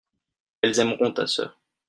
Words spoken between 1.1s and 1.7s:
ta sœur.